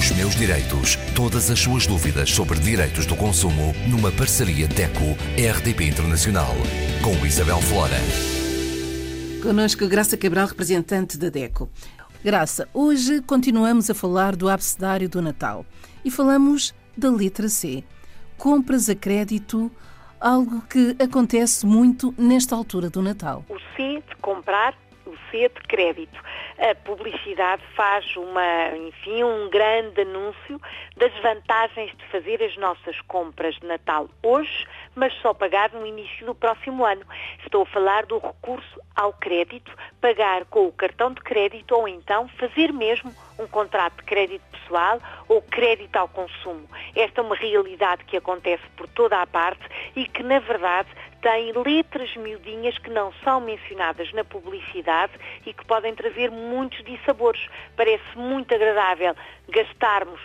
[0.00, 0.96] Os meus direitos.
[1.14, 6.54] Todas as suas dúvidas sobre direitos do consumo numa parceria DECO-RDP Internacional.
[7.04, 7.98] Com Isabel Flora.
[9.42, 11.68] Conosco Graça Cabral, representante da DECO.
[12.24, 15.66] Graça, hoje continuamos a falar do abecedário do Natal
[16.02, 17.84] e falamos da letra C.
[18.38, 19.70] Compras a crédito,
[20.18, 23.44] algo que acontece muito nesta altura do Natal.
[23.50, 24.74] O C de comprar
[25.10, 26.20] o C de crédito.
[26.58, 30.60] A publicidade faz uma, enfim, um grande anúncio
[30.96, 36.24] das vantagens de fazer as nossas compras de Natal hoje, mas só pagar no início
[36.26, 37.04] do próximo ano.
[37.42, 42.28] Estou a falar do recurso ao crédito, pagar com o cartão de crédito ou então
[42.38, 46.68] fazer mesmo um contrato de crédito pessoal ou crédito ao consumo.
[46.94, 49.62] Esta é uma realidade que acontece por toda a parte
[49.96, 50.88] e que, na verdade,
[51.22, 55.12] tem letras miudinhas que não são mencionadas na publicidade
[55.44, 57.46] e que podem trazer muitos dissabores.
[57.76, 59.14] Parece muito agradável
[59.48, 60.20] gastarmos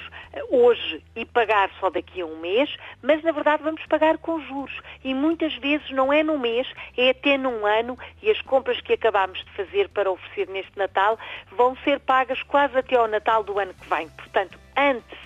[0.49, 4.79] hoje e pagar só daqui a um mês, mas na verdade vamos pagar com juros.
[5.03, 8.93] E muitas vezes não é no mês, é até num ano e as compras que
[8.93, 11.17] acabamos de fazer para oferecer neste Natal
[11.51, 14.09] vão ser pagas quase até ao Natal do ano que vem.
[14.09, 15.17] Portanto, antes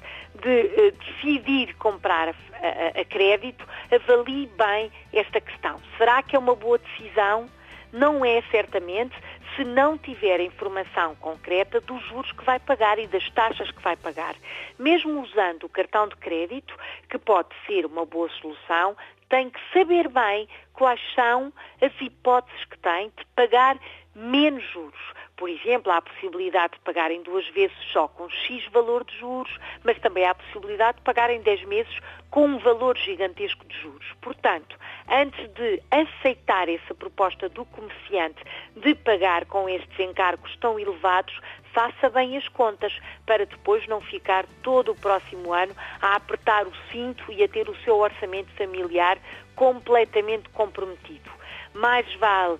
[0.41, 5.79] de uh, decidir comprar a, a, a crédito, avalie bem esta questão.
[5.97, 7.49] Será que é uma boa decisão?
[7.91, 9.15] Não é certamente
[9.59, 13.97] se não tiver informação concreta dos juros que vai pagar e das taxas que vai
[13.97, 14.33] pagar.
[14.77, 16.73] Mesmo usando o cartão de crédito,
[17.09, 18.95] que pode ser uma boa solução,
[19.27, 23.77] tem que saber bem quais são as hipóteses que tem de pagar
[24.15, 25.13] menos juros.
[25.39, 29.17] Por exemplo, há a possibilidade de pagar em duas vezes só com X valor de
[29.17, 31.97] juros, mas também há a possibilidade de pagar em 10 meses
[32.29, 34.05] com um valor gigantesco de juros.
[34.19, 34.77] Portanto,
[35.09, 38.43] antes de aceitar essa proposta do comerciante
[38.75, 41.39] de pagar com estes encargos tão elevados,
[41.73, 42.91] faça bem as contas
[43.25, 47.69] para depois não ficar todo o próximo ano a apertar o cinto e a ter
[47.69, 49.17] o seu orçamento familiar
[49.55, 51.31] completamente comprometido.
[51.73, 52.59] Mais vale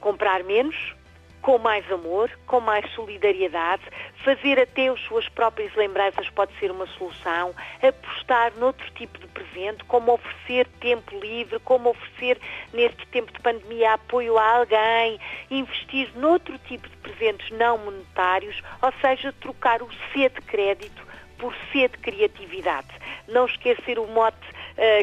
[0.00, 0.94] comprar menos,
[1.44, 3.82] com mais amor, com mais solidariedade,
[4.24, 9.84] fazer até as suas próprias lembranças pode ser uma solução, apostar noutro tipo de presente,
[9.84, 12.40] como oferecer tempo livre, como oferecer
[12.72, 18.92] neste tempo de pandemia apoio a alguém, investir noutro tipo de presentes não monetários, ou
[19.02, 21.06] seja, trocar o C de crédito
[21.36, 22.88] por C de criatividade.
[23.28, 24.53] Não esquecer o mote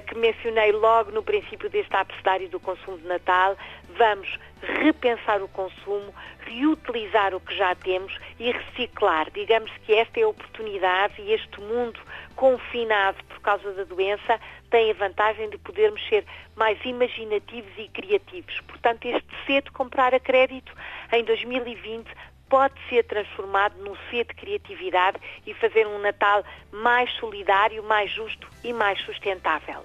[0.08, 3.58] que mencionei logo no princípio deste abecedário do consumo de Natal.
[3.98, 9.32] Vamos repensar o consumo, reutilizar o que já temos e reciclar.
[9.32, 12.00] Digamos que esta é a oportunidade e este mundo
[12.36, 14.40] confinado por causa da doença
[14.70, 18.60] tem a vantagem de podermos ser mais imaginativos e criativos.
[18.62, 20.74] Portanto, este cedo comprar a crédito
[21.12, 22.08] em 2020
[22.52, 25.18] pode ser transformado num ser de criatividade
[25.48, 29.84] e fazer um Natal mais solidário, mais justo e mais sustentável.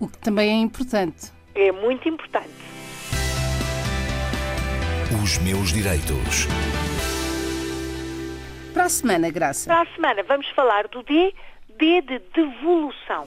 [0.00, 1.30] O que também é importante.
[1.54, 2.48] É muito importante.
[5.22, 6.46] Os meus direitos.
[8.72, 9.68] Para a semana, Graça.
[9.68, 11.34] Para a semana vamos falar do D,
[11.78, 13.26] D de devolução.